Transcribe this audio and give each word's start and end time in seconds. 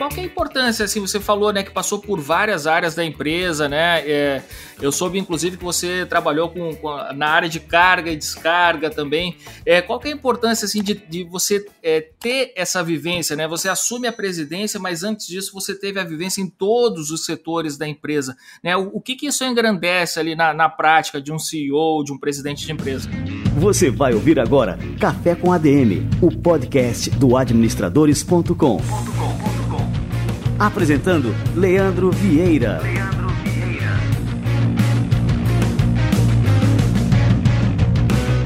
qual 0.00 0.10
é 0.16 0.20
a 0.20 0.24
importância, 0.24 0.86
assim, 0.86 0.98
você 0.98 1.20
falou, 1.20 1.52
né, 1.52 1.62
que 1.62 1.70
passou 1.70 1.98
por 1.98 2.18
várias 2.18 2.66
áreas 2.66 2.94
da 2.94 3.04
empresa, 3.04 3.68
né, 3.68 4.00
é, 4.08 4.42
eu 4.80 4.90
soube, 4.90 5.18
inclusive, 5.18 5.58
que 5.58 5.62
você 5.62 6.06
trabalhou 6.06 6.48
com, 6.48 6.74
com 6.74 6.88
na 7.12 7.28
área 7.28 7.50
de 7.50 7.60
carga 7.60 8.10
e 8.10 8.16
descarga 8.16 8.88
também, 8.88 9.36
é, 9.66 9.82
qual 9.82 10.00
é 10.02 10.08
a 10.08 10.12
importância, 10.12 10.64
assim, 10.64 10.82
de, 10.82 10.94
de 10.94 11.22
você 11.24 11.66
é, 11.82 12.00
ter 12.18 12.54
essa 12.56 12.82
vivência, 12.82 13.36
né, 13.36 13.46
você 13.46 13.68
assume 13.68 14.06
a 14.06 14.12
presidência, 14.12 14.80
mas 14.80 15.04
antes 15.04 15.26
disso 15.26 15.52
você 15.52 15.74
teve 15.74 16.00
a 16.00 16.04
vivência 16.04 16.40
em 16.40 16.48
todos 16.48 17.10
os 17.10 17.26
setores 17.26 17.76
da 17.76 17.86
empresa, 17.86 18.34
né, 18.64 18.74
o, 18.78 18.88
o 18.94 19.02
que 19.02 19.14
que 19.14 19.26
isso 19.26 19.44
engrandece 19.44 20.18
ali 20.18 20.34
na, 20.34 20.54
na 20.54 20.70
prática 20.70 21.20
de 21.20 21.30
um 21.30 21.38
CEO, 21.38 22.02
de 22.04 22.10
um 22.10 22.18
presidente 22.18 22.64
de 22.64 22.72
empresa? 22.72 23.06
Você 23.58 23.90
vai 23.90 24.14
ouvir 24.14 24.40
agora 24.40 24.78
Café 24.98 25.34
com 25.34 25.52
ADM, 25.52 26.08
o 26.22 26.30
podcast 26.30 27.10
do 27.10 27.36
administradores.com. 27.36 29.19
Apresentando 30.60 31.34
Leandro 31.56 32.10
Vieira. 32.10 32.80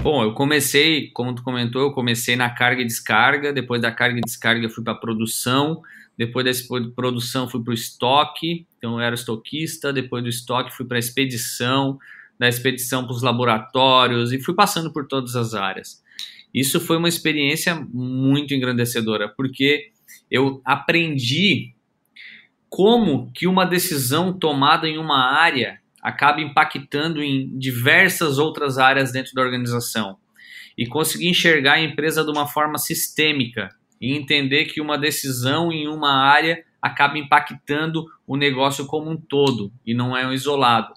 Bom, 0.00 0.22
eu 0.22 0.32
comecei, 0.32 1.10
como 1.10 1.34
tu 1.34 1.42
comentou, 1.42 1.82
eu 1.82 1.90
comecei 1.90 2.36
na 2.36 2.48
carga 2.48 2.82
e 2.82 2.84
descarga, 2.84 3.52
depois 3.52 3.82
da 3.82 3.90
carga 3.90 4.18
e 4.18 4.20
descarga 4.20 4.64
eu 4.64 4.70
fui 4.70 4.84
para 4.84 4.94
produção, 4.94 5.82
depois 6.16 6.44
dessa 6.44 6.64
produção 6.94 7.48
fui 7.48 7.60
para 7.64 7.72
o 7.72 7.74
estoque, 7.74 8.64
então 8.78 8.92
eu 8.92 9.00
era 9.00 9.16
estoquista, 9.16 9.92
depois 9.92 10.22
do 10.22 10.28
estoque 10.30 10.72
fui 10.72 10.86
para 10.86 11.00
expedição, 11.00 11.98
da 12.38 12.48
expedição 12.48 13.02
para 13.02 13.16
os 13.16 13.22
laboratórios. 13.22 14.32
E 14.32 14.40
fui 14.40 14.54
passando 14.54 14.92
por 14.92 15.08
todas 15.08 15.34
as 15.34 15.52
áreas. 15.52 16.00
Isso 16.54 16.78
foi 16.78 16.96
uma 16.96 17.08
experiência 17.08 17.74
muito 17.92 18.54
engrandecedora, 18.54 19.28
porque 19.36 19.90
eu 20.30 20.62
aprendi 20.64 21.73
como 22.74 23.30
que 23.32 23.46
uma 23.46 23.64
decisão 23.64 24.36
tomada 24.36 24.88
em 24.88 24.98
uma 24.98 25.32
área 25.32 25.78
acaba 26.02 26.40
impactando 26.40 27.22
em 27.22 27.56
diversas 27.56 28.36
outras 28.36 28.78
áreas 28.78 29.12
dentro 29.12 29.32
da 29.32 29.42
organização 29.42 30.16
e 30.76 30.84
consegui 30.84 31.28
enxergar 31.28 31.74
a 31.74 31.80
empresa 31.80 32.24
de 32.24 32.32
uma 32.32 32.48
forma 32.48 32.76
sistêmica 32.76 33.68
e 34.00 34.12
entender 34.12 34.64
que 34.64 34.80
uma 34.80 34.98
decisão 34.98 35.70
em 35.70 35.86
uma 35.86 36.14
área 36.14 36.64
acaba 36.82 37.16
impactando 37.16 38.06
o 38.26 38.36
negócio 38.36 38.86
como 38.86 39.08
um 39.08 39.16
todo 39.16 39.72
e 39.86 39.94
não 39.94 40.16
é 40.16 40.26
um 40.26 40.32
isolado. 40.32 40.92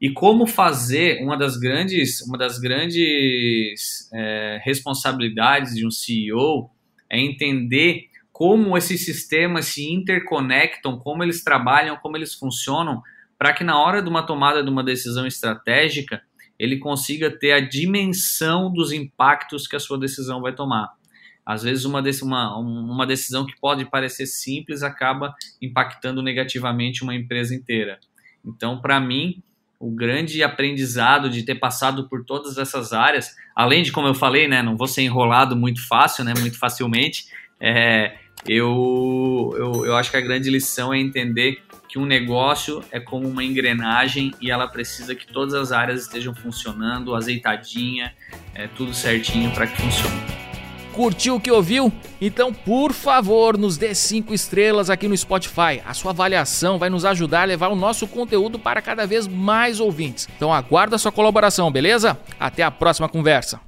E 0.00 0.10
como 0.10 0.48
fazer 0.48 1.22
uma 1.22 1.36
das 1.36 1.56
grandes, 1.56 2.22
uma 2.22 2.36
das 2.36 2.58
grandes 2.58 4.10
é, 4.12 4.60
responsabilidades 4.64 5.76
de 5.76 5.86
um 5.86 5.92
CEO 5.92 6.68
é 7.08 7.20
entender 7.20 8.07
como 8.38 8.78
esses 8.78 9.04
sistemas 9.04 9.66
se 9.66 9.92
interconectam, 9.92 10.96
como 10.96 11.24
eles 11.24 11.42
trabalham, 11.42 11.96
como 11.96 12.16
eles 12.16 12.34
funcionam, 12.34 13.02
para 13.36 13.52
que 13.52 13.64
na 13.64 13.76
hora 13.82 14.00
de 14.00 14.08
uma 14.08 14.24
tomada 14.24 14.62
de 14.62 14.70
uma 14.70 14.84
decisão 14.84 15.26
estratégica, 15.26 16.22
ele 16.56 16.78
consiga 16.78 17.36
ter 17.36 17.50
a 17.50 17.58
dimensão 17.58 18.72
dos 18.72 18.92
impactos 18.92 19.66
que 19.66 19.74
a 19.74 19.80
sua 19.80 19.98
decisão 19.98 20.40
vai 20.40 20.54
tomar. 20.54 20.88
Às 21.44 21.64
vezes, 21.64 21.84
uma, 21.84 22.00
uma, 22.22 22.60
uma 22.60 23.04
decisão 23.04 23.44
que 23.44 23.58
pode 23.60 23.84
parecer 23.90 24.26
simples 24.26 24.84
acaba 24.84 25.34
impactando 25.60 26.22
negativamente 26.22 27.02
uma 27.02 27.16
empresa 27.16 27.52
inteira. 27.52 27.98
Então, 28.46 28.80
para 28.80 29.00
mim, 29.00 29.42
o 29.80 29.90
grande 29.90 30.44
aprendizado 30.44 31.28
de 31.28 31.42
ter 31.42 31.56
passado 31.56 32.08
por 32.08 32.24
todas 32.24 32.56
essas 32.56 32.92
áreas, 32.92 33.34
além 33.56 33.82
de, 33.82 33.90
como 33.90 34.06
eu 34.06 34.14
falei, 34.14 34.46
né, 34.46 34.62
não 34.62 34.76
vou 34.76 34.86
ser 34.86 35.02
enrolado 35.02 35.56
muito 35.56 35.84
fácil, 35.88 36.22
né, 36.22 36.34
muito 36.38 36.56
facilmente, 36.56 37.24
é, 37.60 38.16
eu, 38.46 39.54
eu, 39.56 39.86
eu 39.86 39.96
acho 39.96 40.10
que 40.10 40.16
a 40.16 40.20
grande 40.20 40.50
lição 40.50 40.92
é 40.92 40.98
entender 40.98 41.62
que 41.88 41.98
um 41.98 42.04
negócio 42.04 42.84
é 42.92 43.00
como 43.00 43.26
uma 43.26 43.42
engrenagem 43.42 44.32
e 44.40 44.50
ela 44.50 44.68
precisa 44.68 45.14
que 45.14 45.26
todas 45.26 45.54
as 45.54 45.72
áreas 45.72 46.02
estejam 46.02 46.34
funcionando, 46.34 47.14
azeitadinha, 47.14 48.12
é, 48.54 48.68
tudo 48.68 48.92
certinho 48.92 49.50
para 49.52 49.66
que 49.66 49.80
funcione. 49.80 50.38
Curtiu 50.92 51.36
o 51.36 51.40
que 51.40 51.50
ouviu? 51.50 51.92
Então, 52.20 52.52
por 52.52 52.92
favor, 52.92 53.56
nos 53.56 53.78
dê 53.78 53.94
cinco 53.94 54.34
estrelas 54.34 54.90
aqui 54.90 55.06
no 55.06 55.16
Spotify. 55.16 55.80
A 55.86 55.94
sua 55.94 56.10
avaliação 56.10 56.76
vai 56.76 56.90
nos 56.90 57.04
ajudar 57.04 57.42
a 57.42 57.44
levar 57.44 57.68
o 57.68 57.76
nosso 57.76 58.06
conteúdo 58.08 58.58
para 58.58 58.82
cada 58.82 59.06
vez 59.06 59.28
mais 59.28 59.78
ouvintes. 59.78 60.28
Então, 60.36 60.52
aguardo 60.52 60.96
a 60.96 60.98
sua 60.98 61.12
colaboração, 61.12 61.70
beleza? 61.70 62.18
Até 62.38 62.64
a 62.64 62.70
próxima 62.70 63.08
conversa. 63.08 63.67